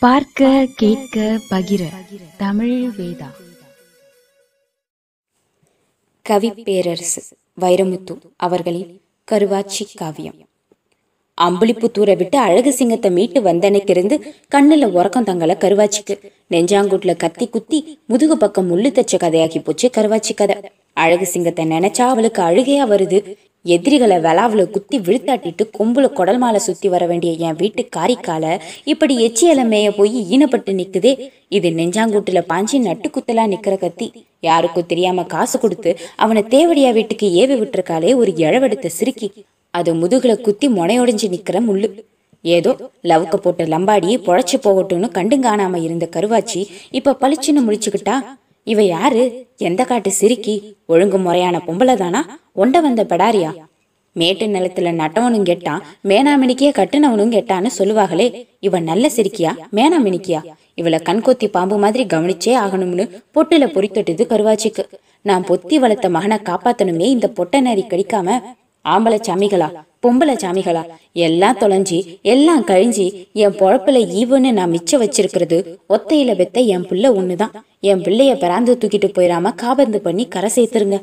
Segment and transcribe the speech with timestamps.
[0.00, 1.82] பார்க்க கேட்க பகிர.
[2.36, 3.30] தமிழ் வேதா.
[6.22, 7.22] கவி பேரரசு
[7.60, 9.00] வைரமுத்து அவர்களின்
[9.32, 10.34] கருவாச்சி காவியம்.
[11.40, 14.20] அம்புலிப்புத்தூரை விட்டு அழகு சிங்கத்தை மீட்டு வந்தனைக்கிருந்து
[14.54, 16.32] கண்ணுல உறக்கம் தங்களை கருவாச்சிக்கு.
[16.50, 20.56] நெஞ்சாங்கூட்ல கத்தி குத்தி முதுகு பக்கம் முள்ளு தச்ச கதையாக்கி போச்சு கருவாச்சி கதை.
[20.92, 23.36] அழகு சிங்கத்தை நினைச்சா அவளுக்கு அழுகையா வருது.
[23.74, 28.44] எதிரிகளை விளாவுல குத்தி விழுத்தாட்டிட்டு கொம்புல குடல் மாலை சுத்தி வர வேண்டிய என் வீட்டு காரிக்கால
[28.92, 31.12] இப்படி எச்சியல மேய போய் ஈனப்பட்டு நிக்குதே.
[31.56, 34.08] இது நெஞ்சாங்கூட்டுல பாஞ்சி நட்டு குத்தலா நிக்கிற கத்தி.
[34.48, 35.92] யாருக்கும் தெரியாம காசு கொடுத்து
[36.24, 39.30] அவனை தேவடியா வீட்டுக்கு ஏவி விட்டுருக்காளே ஒரு இழவெடுத்த சிரிக்கி
[39.74, 41.90] அது முதுகுல குத்தி முனையொடைஞ்சு நிக்கிற முள்ளு.
[42.44, 42.72] ஏதோ
[43.10, 46.60] லவுக்க போட்ட லம்பாடி பொழைச்சு போகட்டும்னு கண்டுங்காணாம இருந்த கருவாச்சி
[46.98, 48.16] இப்ப பளிச்சுன்னு முடிச்சுக்கிட்டா
[48.68, 49.46] இவ யாரு?
[49.56, 50.54] எந்த காட்டு சிரிக்கி?
[50.86, 52.38] ஒழுங்கு முறையான பொம்பளை தானா?
[52.52, 53.50] ஒண்ட வந்த பெடாரியா?
[54.12, 59.52] மேட்டு நிலத்துல நட்டவனும் கெட்டான் மேனாமினிக்கே கட்டுனவனும் கெட்டான்னு சொல்லுவாங்களே இவன் நல்ல சிரிக்கியா?
[59.72, 60.40] மேனாமினிக்கியா?
[60.74, 64.84] இவளை கண்கொத்தி பாம்பு மாதிரி கவனிச்சே ஆகணும்னு பொட்டுல பொறித்தொட்டுது கருவாச்சிக்கு.
[65.22, 68.40] நான் பொத்தி வளர்த்த மகனை காப்பாத்தணுமே இந்த பொட்டை நரி கடிக்காம
[68.92, 69.68] ஆம்பளை சாமிகளா
[70.04, 70.82] பொம்பளை சாமிகளா
[71.26, 71.98] எல்லாம் தொலைஞ்சி
[72.32, 73.06] எல்லாம் கழிஞ்சி
[73.44, 75.58] என் பொழப்புல ஈவுன்னு நான் மிச்சம் வச்சிருக்கிறது
[75.94, 77.54] ஒத்தையில வெத்த என் புள்ள ஒண்ணுதான்.
[77.80, 80.98] என் பிள்ளைய பிராந்து தூக்கிட்டு போயிடாம காபந்து பண்ணி கரை சேர்த்துருங்க.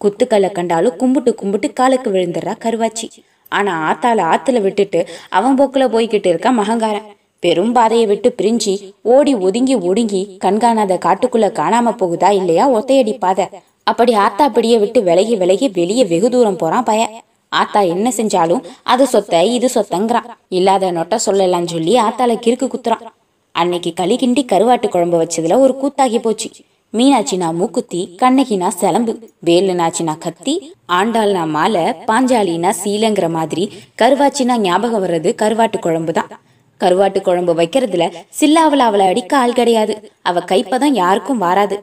[0.00, 3.06] குத்துக்கல்ல கண்டாலும் கும்பிட்டு கும்பிட்டு காலுக்கு விழுந்துடுறா கருவாச்சி.
[3.52, 7.06] ஆனா ஆத்தால ஆத்துல விட்டுட்டு அவன் போக்குல போய்கிட்டு இருக்கா மகங்காரன்.
[7.42, 8.74] பெரும் பாதையை விட்டு பிரிஞ்சு
[9.14, 13.46] ஓடி ஒதுங்கி ஒடுங்கி கண்காணாத காட்டுக்குள்ள காணாம போகுதா இல்லையா ஒத்தையடி பாதை.
[13.84, 17.02] அப்படி ஆத்தா பிடிய விட்டு விலகி விலகி வெளியே வெகு தூரம் போறான் பய
[17.48, 20.26] ஆத்தா என்ன செஞ்சாலும் அது சொத்த இது சொத்தங்கிறான்.
[20.58, 23.04] இல்லாத நொட்ட சொல்லலாம்னு சொல்லி ஆத்தால கிறுக்கு குத்துறான்.
[23.54, 26.50] அன்னைக்கு களி கிண்டி கருவாட்டு குழம்பு வச்சதுல ஒரு கூத்தாகி போச்சு.
[26.94, 29.12] மீனாட்சினா மூக்குத்தி கண்ணகினா சிலம்பு
[29.46, 30.54] வேலுனாச்சினா கத்தி
[30.98, 33.64] ஆண்டாள்னா மாலை பாஞ்சாலினா சீலைங்கிற மாதிரி
[34.02, 36.30] கருவாச்சினா ஞாபகம் வர்றது கருவாட்டு குழம்பு தான்.
[36.80, 38.04] கருவாட்டு குழம்பு வைக்கிறதுல
[38.40, 39.94] சில்லாவில் அவளை அடிக்க ஆள் கிடையாது.
[40.22, 41.78] அவ கைப்பதான் யாருக்கும் வாராது.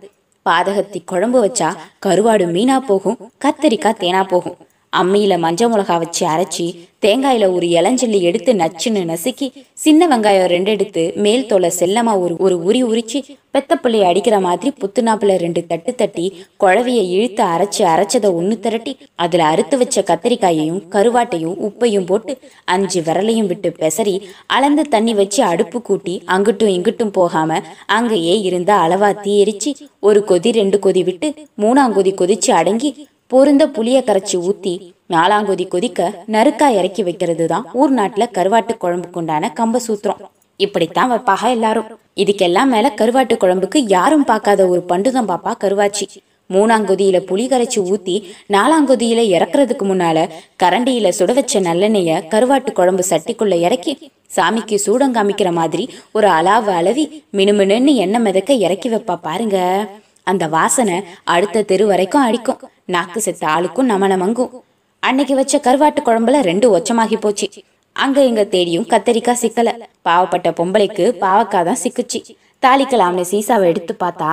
[0.45, 1.69] பாதகத்தி குழம்பு வச்சா
[2.05, 4.57] கருவாடு மீனா போகும் கத்தரிக்காய் தேனா போகும்.
[4.95, 6.65] அம்மியில மஞ்ச மிளகா வச்சு அரைச்சி
[6.99, 9.47] தேங்காயில ஒரு இளஞ்சல்லி எடுத்து நச்சுன்னு நசுக்கி
[9.77, 13.19] சின்ன வெங்காயம் ரெண்டு எடுத்து மேல் தோலை செல்லமா ஒரு ஒரு உரி உரிச்சு
[13.51, 16.25] பெத்த அடிக்கிற மாதிரி புத்துனாப்புல ரெண்டு தட்டு தட்டி
[16.57, 22.35] குழவிய இழுத்து அரைச்சி அரைச்சதை ஒன்று திரட்டி அதுல அறுத்து வச்ச கத்திரிக்காயையும் கருவாட்டையும் உப்பையும் போட்டு
[22.67, 24.15] அஞ்சு விரலையும் விட்டு பெசரி
[24.47, 30.51] அளந்து தண்ணி வச்சு அடுப்பு கூட்டி அங்கிட்டும் இங்கிட்டும் போகாம அங்கேயே இருந்த அளவா தீ எரிச்சு ஒரு கொதி
[30.51, 31.29] ரெண்டு கொதி விட்டு
[31.61, 32.91] மூணாம் கொதி கொதிச்சு அடங்கி
[33.31, 34.73] பொருந்த புளிய கரைச்சி ஊத்தி
[35.13, 40.19] நாலாங்கொதி கொதிக்க நறுக்கா இறக்கி வைக்கிறது தான் ஊர் நாட்டுல கருவாட்டு குழம்புக்கு உண்டான கம்ப சூத்திரம்.
[40.59, 41.87] இப்படித்தான் வைப்பாக எல்லாரும்.
[42.23, 46.05] இதுக்கெல்லாம் மேல கருவாட்டு குழம்புக்கு யாரும் பார்க்காத ஒரு பண்டுதம் பாப்பா கருவாச்சி.
[46.49, 48.15] மூணாங்கொதியில புளி கரைச்சி ஊத்தி
[48.55, 50.27] நாலாங்கொதியில இறக்குறதுக்கு முன்னால
[50.63, 53.95] கரண்டியில சுட வச்ச நல்லெண்ணெய கருவாட்டு குழம்பு சட்டிக்குள்ள இறக்கி
[54.35, 57.05] சாமிக்கு சூடங்காமிக்கிற மாதிரி ஒரு அலாவு அளவி
[57.39, 59.57] மினுமினுன்னு எண்ணெய் மிதக்க இறக்கி வைப்பா பாருங்க.
[60.23, 62.61] அந்த வாசனை அடுத்த தெரு வரைக்கும் அடிக்கும்.
[62.93, 64.51] நாக்கு செத்த ஆளுக்கும் நம நமங்கும்
[65.03, 67.47] அன்னைக்கு வச்ச கருவாட்டு குழம்புல ரெண்டு ஒச்சமாகி போச்சு.
[67.95, 69.69] அங்க இங்க தேடியும் கத்தரிக்காய் சிக்கல.
[70.07, 72.19] பாவப்பட்ட பொம்பளைக்கு பாவக்காய் தான் சிக்குச்சு.
[72.63, 74.29] தாளிக்கலாம்னு சீசாவை எடுத்து பார்த்தா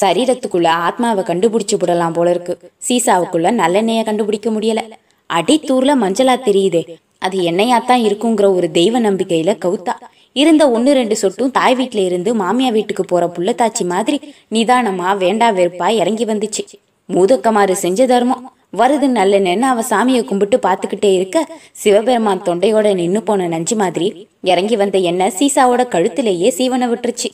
[0.00, 2.54] சரீரத்துக்குள்ள ஆத்மாவை கண்டுபிடிச்சு விடலாம் போல இருக்கு.
[2.88, 4.82] சீசாவுக்குள்ள நல்லெண்ணெய கண்டுபிடிக்க முடியல.
[5.30, 6.82] அடித்தூர்ல மஞ்சளா தெரியுதே.
[7.18, 9.94] அது எண்ணெயாத்தான் இருக்குங்கிற ஒரு தெய்வ நம்பிக்கையில கவுத்தா.
[10.32, 14.18] இருந்த ஒன்று ரெண்டு சொட்டும் தாய் வீட்டில இருந்து மாமியா வீட்டுக்கு போற புள்ளத்தாச்சி மாதிரி
[14.56, 16.64] நிதானமா வேண்டா வெறுப்பா இறங்கி வந்துச்சு.
[17.08, 18.42] மூதக்கமாறு செஞ்ச தர்மம்.
[18.80, 21.38] வருது நல்ல நென்னு அவ சாமியை கும்பிட்டு பார்த்துக்கிட்டே இருக்க
[21.80, 24.06] சிவபெருமான் தொண்டையோட நின்னு போன நஞ்சு மாதிரி
[24.50, 27.28] இறங்கி வந்த என்ன சீசாவோட கழுத்திலேயே சீவனை விட்டுருச்சு.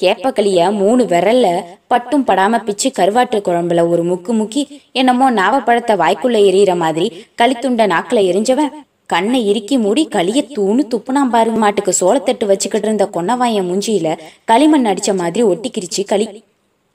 [0.00, 1.46] கேப்பக்களிய மூணு விரல்ல
[1.92, 4.62] பட்டும் படாம பிச்சு கருவாட்டு குழம்புல ஒரு முக்கு முக்கி
[5.00, 7.06] என்னமோ நாவப்பழத்தை வாய்க்குள்ள எரியிற மாதிரி
[7.42, 8.72] களித்துண்ட நாக்குல எரிஞ்சவன்
[9.12, 11.50] கண்ணை இறுக்கி மூடி களிய தூணு துப்புனா பாரு.
[11.62, 16.28] மாட்டுக்கு சோளத்தட்டு வச்சுக்கிட்டு இருந்த கொன்னவாயன் முஞ்சியில களிமண் அடிச்ச மாதிரி ஒட்டிக்கிருச்சு களி.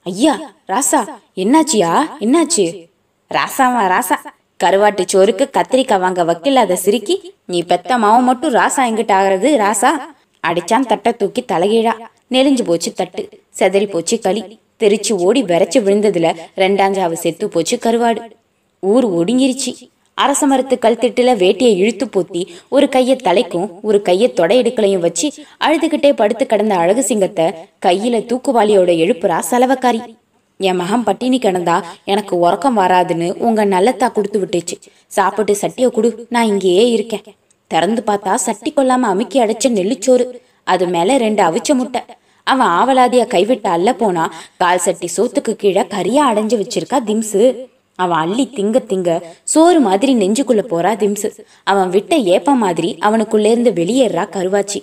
[0.05, 0.33] ஐயா
[0.67, 0.99] ராசா
[1.37, 1.89] என்னாச்சியா?
[2.19, 2.65] என்னாச்சு?
[3.31, 4.15] ராசாவா ராசா
[4.59, 7.15] கருவாட்டு சோறுக்கு கத்திரிக்காய் வாங்க வக்கில்லாத சிரிக்கி
[7.45, 9.91] நீ பெத்த மாவு மட்டும் ராசா எங்கிட்ட ஆகிறது ராசா?
[10.43, 11.93] அடிச்சான் தட்டை தூக்கி தலைகீழா
[12.31, 13.22] நெளிஞ்சு போச்சு தட்டு
[13.59, 14.41] செதறி போச்சு களி
[14.81, 18.22] தெரிச்சு ஓடி விரைச்சு விழுந்ததுல ரெண்டாஞ்சாவு செத்து போச்சு கருவாடு.
[18.84, 19.72] ஊர் ஒடுங்கிருச்சு.
[20.23, 22.41] அரச மரத்து கல்திட்டுல வேட்டியை இழுத்து போத்தி
[22.75, 25.27] ஒரு கைய தலைக்கும் ஒரு கைய தொடையெடுக்கலையும் வச்சு
[25.66, 27.45] அழுதுகிட்டே படுத்து கிடந்த அழகு சிங்கத்தை
[27.85, 30.01] கையில தூக்குவாளியோட எழுப்புறா செலவக்காரி.
[30.59, 31.77] என் மகன் பட்டினி கிடந்தா
[32.13, 34.75] எனக்கு உறக்கம் வராதுன்னு உங்க நல்லத்தா கொடுத்து விட்டுச்சு.
[35.17, 37.25] சாப்பிட்டு சட்டியை கொடு நான் இங்கேயே இருக்கேன்.
[37.71, 40.27] திறந்து பார்த்தா சட்டி கொள்ளாம அமுக்கி அடைச்ச நெல்லுச்சோறு
[40.73, 42.01] அது மேல ரெண்டு அவிச்ச முட்டை.
[42.43, 44.23] அவன் ஆவலாதியா கைவிட்டு அள்ள போனா
[44.63, 47.43] கால் சட்டி சோத்துக்கு கீழே கரியா அடைஞ்சு வச்சிருக்கா திம்சு.
[48.03, 49.09] அவன் அள்ளி திங்க திங்க
[49.53, 51.29] சோறு மாதிரி நெஞ்சுக்குள்ள போறா திம்சு.
[51.72, 54.79] அவன் விட்ட ஏப்ப மாதிரி அவனுக்குள்ள இருந்து வெளியேறா கருவாச்சி.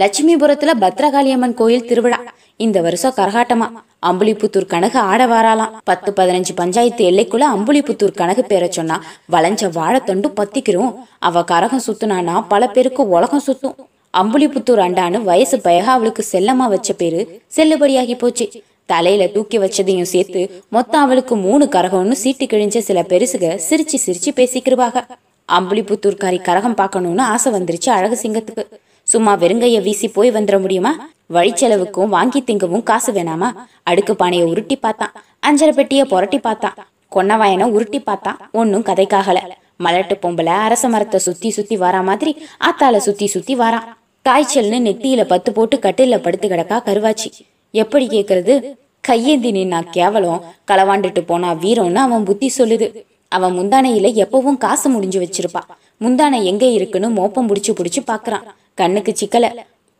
[0.00, 2.18] லட்சுமிபுரத்துல பத்ரகாளியம்மன் கோயில் திருவிழா.
[2.64, 3.66] இந்த வருஷம் கரகாட்டமா.
[4.08, 8.96] அம்புலிபுத்தூர் கனகு ஆட வாராலாம் பத்து பதினஞ்சு பஞ்சாயத்து எல்லைக்குள்ள அம்புலிபுத்தூர் கனகு பேரை சொன்னா
[9.32, 10.92] வளைஞ்ச வாழைத்தண்டு பத்திக்கிறோம்.
[11.28, 13.76] அவ கரகம் சுத்துனானா பல பேருக்கு உலகம் சுத்தும்.
[14.20, 17.20] அம்புலிபுத்தூர் அண்டான்னு வயசு பயகா அவளுக்கு செல்லமா வச்ச பேரு
[17.56, 18.46] செல்லுபடியாகி போச்சு.
[18.88, 25.06] தலையில தூக்கி வச்சதையும் சேர்த்து மொத்தம் அவளுக்கு மூணு கரகம்னு சீட்டு கிழிஞ்ச சில பெருசுக சிரிச்சு சிரிச்சு பேசிக்கிருவாக.
[25.48, 28.64] அம்புலிபுத்தூர்காரி கரகம் பார்க்கணும்னு ஆசை வந்துருச்சு அழகு சிங்கத்துக்கு.
[29.02, 31.08] சும்மா வெறுங்கைய வீசி போய் வந்துட முடியுமா?
[31.32, 33.50] வழிச்செலவுக்கும் வாங்கி திங்கவும் காசு வேணாமா?
[33.82, 35.12] அடுக்கு பானைய உருட்டி பார்த்தான்.
[35.46, 36.74] அஞ்சரை பெட்டிய புரட்டி பார்த்தான்.
[37.12, 38.50] கொன்னவாயனை உருட்டி பார்த்தான்.
[38.52, 39.38] ஒன்னும் கதைக்காகல.
[39.84, 42.32] மலட்டு பொம்பளை அரச மரத்தை சுத்தி சுத்தி வரா மாதிரி
[42.64, 43.88] ஆத்தால சுத்தி சுத்தி வாரான்.
[44.28, 47.30] காய்ச்சல்னு நெத்தியில பத்து போட்டு கட்டில படுத்து கிடக்கா கருவாச்சி.
[47.70, 48.76] எப்படி கேக்குறது?
[49.00, 50.44] கையேந்தி நின்னா கேவலம்.
[50.70, 53.04] களவாண்டுட்டு போனா வீரம்னு அவன் புத்தி சொல்லுது.
[53.28, 55.60] அவன் முந்தானையில எப்பவும் காசு முடிஞ்சு வச்சிருப்பா.
[56.00, 58.42] முந்தானை எங்க இருக்குன்னு மோப்பம் புடிச்சு புடிச்சு பாக்குறான்.
[58.74, 59.50] கண்ணுக்கு சிக்கல.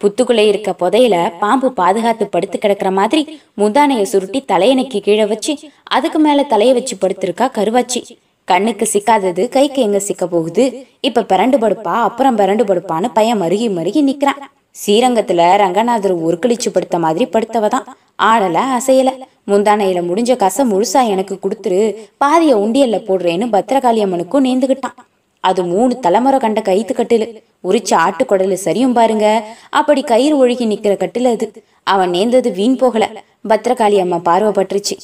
[0.04, 6.46] புத்துக்குள்ளே இருக்க புதையில பாம்பு பாதுகாத்து படுத்து கிடக்குற மாதிரி முந்தானைய சுருட்டி தலையணைக்கு கீழே வச்சு அதுக்கு மேல
[6.50, 8.02] தலைய வச்சு படுத்திருக்கா கருவாச்சி.
[8.44, 10.86] கண்ணுக்கு சிக்காதது கைக்கு எங்க சிக்க போகுது?
[11.00, 14.57] இப்ப பிறண்டு படுப்பா அப்புறம் பிறண்டு படுப்பான்னு பையன் மருகி மருகி நிக்கிறான்.
[14.80, 17.86] ஸ்ரீரங்கத்துல ரங்கநாதர் உருக்களிச்சு படுத்த மாதிரி படுத்தவ தான்
[18.22, 19.10] ஆடல அசையல.
[19.50, 21.80] முந்தானையில முடிஞ்ச காசை முழுசா எனக்கு கொடுத்துரு.
[22.16, 24.96] பாதிய உண்டியல்ல போடுறேன்னு பத்திரகாளி அம்மனுக்கும் நேர்ந்துகிட்டான்.
[25.40, 27.26] அது மூணு தலைமுறை கண்ட கைத்து கட்டிலு.
[27.64, 29.44] உரிச்ச ஆட்டுக்குடலு சரியும் பாருங்க.
[29.70, 31.46] அப்படி கயிறு ஒழுகி நிக்கிற கட்டில் அது.
[31.82, 33.08] அவன் நேர்ந்தது வீண் போகல.
[33.48, 34.96] பத்திரகாளி அம்மா பார்வை பட்டுருச்சு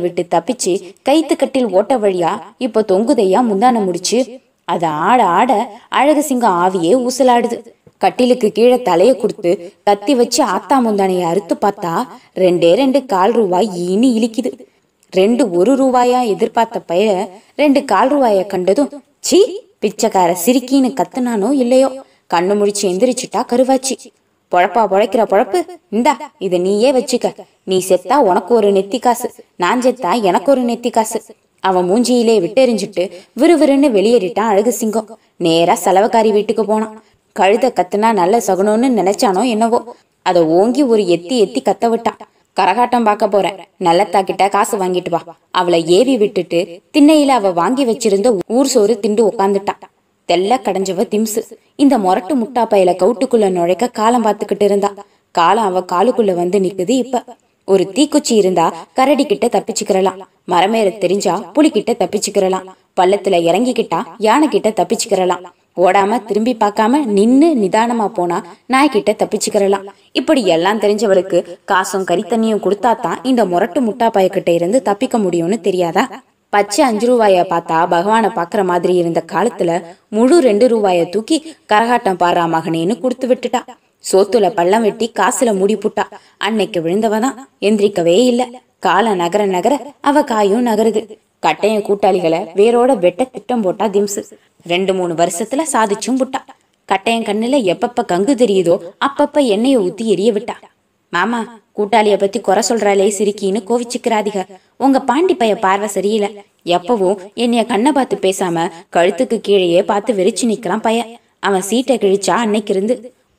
[0.00, 4.40] விட்டு தப்பிச்சு கைத்து கட்டில் ஓட்ட வழியா இப்ப தொங்குதையா முந்தான முடிச்சு.
[4.64, 5.52] அதை ஆட ஆட
[5.88, 7.58] அழகு சிங்கம் ஆவியே ஊசலாடுது.
[8.04, 9.50] கட்டிலுக்கு கீழே தலைய கொடுத்து
[9.88, 11.92] கத்தி வச்சு ஆத்தா முந்தானைய அறுத்து பார்த்தா
[12.42, 14.50] ரெண்டே ரெண்டு கால் ரூபாய் இனி இழிக்குது.
[15.18, 17.08] ரெண்டு ஒரு ரூபாயா எதிர்பார்த்த பைய
[17.62, 18.90] ரெண்டு கால் ரூபாய கண்டதும்
[19.28, 19.38] சி
[19.82, 21.88] பிச்சைக்கார சிரிக்கின்னு கத்துனானோ இல்லையோ?
[22.32, 23.94] கண்ணு முழிச்சு எந்திரிச்சிட்டா கருவாச்சி.
[24.52, 25.58] பொழப்பா பொழைக்கிற பொழப்பு?
[25.96, 26.12] இந்தா
[26.46, 27.28] இத நீயே வச்சுக்க.
[27.70, 29.28] நீ செத்தா உனக்கு ஒரு நெத்தி காசு.
[29.62, 31.20] நான் செத்தா எனக்கு ஒரு நெத்தி காசு.
[31.68, 33.04] அவன் மூஞ்சியிலே விட்டெறிஞ்சிட்டு
[33.40, 35.08] விறுவிறுன்னு வெளியேறிட்டான் அழகு சிங்கம்.
[35.46, 36.94] நேரா செலவுக்காரி வீட்டுக்கு போனான்.
[37.40, 39.96] கழுத கத்துனா நல்ல சகுனம்னு நினைச்சானோ என்னவோ.
[40.22, 42.20] அதை ஓங்கி ஒரு எத்தி எத்தி கத்த விட்டான்
[42.60, 43.56] கரகாட்டம் பார்க்க போறேன்.
[43.80, 45.36] நல்லத்தா கிட்ட காசு வாங்கிட்டு வா.
[45.50, 49.82] அவளை ஏவி விட்டுட்டு திண்ணையில அவ வாங்கி வச்சிருந்த ஊர் சோறு திண்டு உக்காந்துட்டான்
[50.28, 51.42] தெல்ல கடைஞ்சவ திம்சு.
[51.76, 54.94] இந்த மொரட்டு முட்டா பையில கவுட்டுக்குள்ள நுழைக்க காலம் பார்த்துக்கிட்டு இருந்தா.
[55.30, 57.24] காலம் அவ காலுக்குள்ள வந்து நிக்குது இப்ப.
[57.64, 60.20] ஒரு தீக்குச்சி இருந்தா கரடி கிட்ட தப்பிச்சுக்கிறலாம்.
[60.48, 62.66] மரமேற தெரிஞ்சா புலிகிட்ட தப்பிச்சுக்கிறலாம்.
[63.00, 65.44] பள்ளத்துல இறங்கிக்கிட்டா யானை கிட்ட தப்பிச்சுக்கிறலாம்.
[65.76, 69.86] ஓடாம திரும்பி பார்க்காம நின்னு நிதானமா போனா நாய்கிட்ட தப்பிச்சுக்கிறலாம்.
[70.12, 76.22] இப்படி எல்லாம் தெரிஞ்சவளுக்கு காசும் கறித்தண்ணியும் கொடுத்தாதான் இந்த முரட்டு முட்டா பயக்கிட்ட இருந்து தப்பிக்க முடியும்னு தெரியாதா?
[76.48, 82.44] பச்சை அஞ்சு ரூபாய பார்த்தா பகவானை பாக்குற மாதிரி இருந்த காலத்துல முழு ரெண்டு ரூபாய தூக்கி கரகாட்டம் பாடுறா
[82.54, 83.60] மகனேன்னு கொடுத்து விட்டுட்டா.
[84.12, 86.02] சோத்துல பள்ளம் வெட்டி காசுல மூடி புட்டா.
[86.38, 87.34] அன்னைக்கு விழுந்தவதான்.
[87.60, 88.48] எந்திரிக்கவே இல்ல.
[88.78, 91.18] கால நகர நகர அவ காயும் நகருது.
[91.46, 94.22] கட்டையன் கூட்டாளிகளை வேரோட வெட்ட திட்டம் போட்டா திம்சு.
[94.72, 96.40] ரெண்டு மூணு வருஷத்துல சாதிச்சும் விட்டா
[96.88, 98.74] கட்டையன் கண்ணுல எப்பப்ப கங்கு தெரியுதோ
[99.06, 100.56] அப்பப்ப எண்ணெயை ஊத்தி எரிய விட்டா.
[101.12, 101.40] மாமா
[101.78, 104.38] கூட்டாளிய பத்தி குறை சொல்றாளே சிரிக்கின்னு கோவிச்சுக்கிறாதிக.
[104.84, 106.30] உங்க பாண்டி பைய பார்வை சரியில்லை.
[106.76, 108.66] எப்பவும் என்னைய கண்ணை பார்த்து பேசாம
[108.96, 111.10] கழுத்துக்கு கீழேயே பார்த்து வெறிச்சு நிக்கிறான் பையன்.
[111.48, 112.94] அவன் சீட்டை கிழிச்சா அன்னைக்கு இருந்து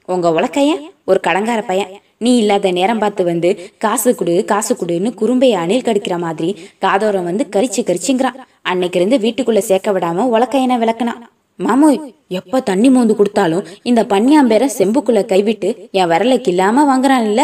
[0.10, 1.92] உங்க உலக்கையன் ஒரு கடங்கார பையன்.
[2.22, 3.50] நீ இல்லாத நேரம் பார்த்து வந்து
[3.84, 6.50] காசு கொடு காசு கொடுன்னு குறும்பைய அணில் கடிக்கிற மாதிரி
[6.86, 8.38] காதோரம் வந்து கரிச்சு கரிச்சுங்கிறான்.
[8.72, 11.22] அன்னைக்கு இருந்து வீட்டுக்குள்ள சேர்க்க விடாம உலக்கையனை விளக்குனான்.
[11.60, 12.00] மாமோய்
[12.40, 15.70] எப்ப தண்ணி மோந்து கொடுத்தாலும் இந்த பன்னியாம்பேர செம்புக்குள்ள கைவிட்டு
[16.00, 17.42] என் விரலுக்கு இல்லாம வாங்குறான் இல்ல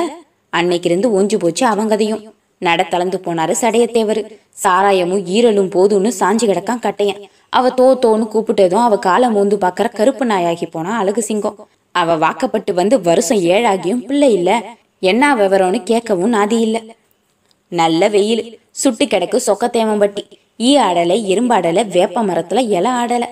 [0.59, 2.23] அன்னைக்கு இருந்து ஓஞ்சு போச்சு அவங்க அதையும்
[2.61, 4.21] நட தளர்ந்து போனாரு சடையத்தேவர்.
[4.63, 7.21] சாராயமும் ஈரலும் போதும்னு சாஞ்சு கிடக்கான் கட்டையன்.
[7.59, 11.57] அவ தோ தோன்னு கூப்பிட்டதும் அவ காலை மோந்து பாக்குற கருப்பு நாயாகி போனா அழகு சிங்கம்.
[11.91, 14.63] அவ வாக்கப்பட்டு வந்து வருஷம் ஏழாகியும் பிள்ளை இல்ல.
[14.99, 16.81] என்ன விவரம்னு கேட்கவும் நாதி இல்ல.
[17.67, 18.59] நல்ல வெயில்.
[18.71, 20.23] சுட்டு கிடக்கு சொக்கத்தேவம்பட்டி
[20.59, 23.27] ஈ ஆடலை எறும்பாடலை வேப்ப மரத்துல இலை ஆடலை.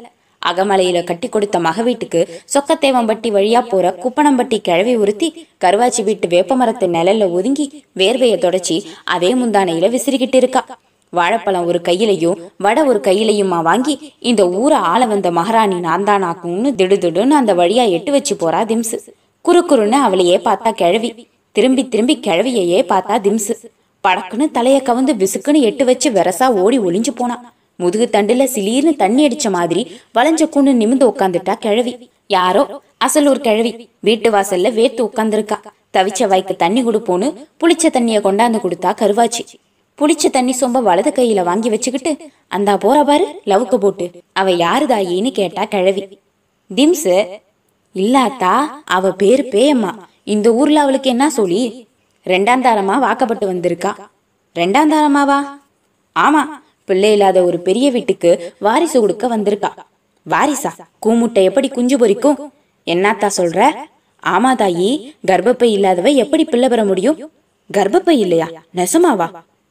[0.46, 6.88] அகமலையில கட்டி கொடுத்த மக வீட்டுக்கு சொக்கத்தேவம்பட்டி வழியா போற குப்பனம்பட்டி கிழவி உறுத்தி கருவாச்சி வீட்டு வேப்ப மரத்து
[6.88, 10.66] நிழல்ல ஒதுங்கி வேர்வைய தொடச்சி அதே முந்தானையில விசிறிக்கிட்டு இருக்கா.
[11.10, 17.30] வாழைப்பழம் ஒரு கையிலையும் வடை ஒரு கையிலையுமா வாங்கி இந்த ஊரை ஆள வந்த மகாராணி நான் தானாக்கும்னு திடுதிடுன்னு
[17.30, 18.98] அந்த வழியா எட்டு வச்சு போறா திம்சு.
[19.46, 21.28] குறுக்குறுன்னு அவளையே பார்த்தா கிழவி.
[21.52, 23.54] திரும்பி திரும்பி கிழவியையே பார்த்தா திம்சு.
[24.08, 27.54] படக்குன்னு தலைய கவுந்து விசுக்குன்னு எட்டு வச்சு வெரசா ஓடி ஒளிஞ்சு போனா.
[27.76, 29.82] முதுகு தண்டுல சிலீர்னு தண்ணி அடிச்ச மாதிரி
[30.16, 32.10] வளைஞ்ச கூண்டு நிமிந்து உட்காந்துட்டா கிழவி.
[32.28, 32.82] யாரோ?
[33.06, 33.90] அசலூர் கிழவி.
[34.00, 35.58] வீட்டு வாசல்ல வேத்து உட்காந்துருக்கா
[35.98, 37.28] தவிச்ச வாய்க்கு தண்ணி கொடுப்போன்னு
[37.62, 39.44] புளிச்ச தண்ணிய கொண்டாந்து கொடுத்தா கருவாச்சி.
[40.00, 42.12] புளிச்ச தண்ணி சொம்ப வலது கையில வாங்கி வச்சுக்கிட்டு
[42.48, 44.06] அந்தா போற பாரு லவுக்கு போட்டு.
[44.34, 46.20] அவ யாரு தாயின்னு கேட்டா கிழவி.
[46.76, 47.40] திம்ஸு
[47.96, 48.54] இல்லாத்தா
[48.86, 49.92] அவ பேரு பேயம்மா.
[50.24, 51.88] இந்த ஊர்ல அவளுக்கு என்ன சொல்லி?
[52.26, 53.92] ரெண்டாம் தாரமா வாக்கப்பட்டு வந்திருக்கா.
[54.56, 55.40] ரெண்டாம் தாரமாவா?
[56.16, 56.42] ஆமா
[56.86, 59.72] பிள்ளை இல்லாத ஒரு பெரிய வீட்டுக்கு வாரிசு கொடுக்க வந்திருக்கா.
[60.26, 60.72] வாரிசா?
[61.06, 62.52] கூமுட்டை எப்படி குஞ்சு பொரிக்கும்
[62.84, 63.60] என்னத்தா சொல்ற?
[64.24, 67.32] ஆமா தாயி கர்ப்பப்பை இல்லாதவ எப்படி பிள்ளை பெற முடியும்?
[67.74, 68.48] கர்ப்பப்பை இல்லையா?
[68.76, 69.28] நெசமாவா?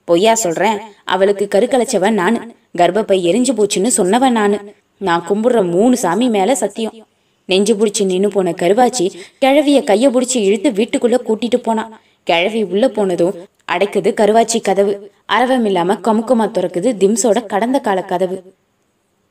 [0.08, 0.78] பொய்யா சொல்றேன்.
[1.04, 2.40] அவளுக்கு கருக்கலைச்சவன் நானு.
[2.78, 4.58] கர்ப்பப்பை எரிஞ்சு போச்சுன்னு சொன்னவன் நானு.
[4.98, 7.06] நான் கும்பிடுற மூணு சாமி மேல சத்தியம்.
[7.44, 13.34] நெஞ்சு புடிச்சு நின்னு போன கருவாச்சி கிழவிய கைய புடிச்சு இழுத்து வீட்டுக்குள்ள கூட்டிட்டு போனான் கிழவி உள்ள போனதும்
[13.72, 14.94] அடைக்குது கருவாச்சி கதவு.
[15.26, 18.38] அரவம் இல்லாம கமுக்கமா துறக்குது திம்ஸோட கடந்த கால கதவு.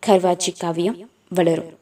[0.05, 0.97] கருவாச்சி காவியம்
[1.29, 1.76] வளரும்.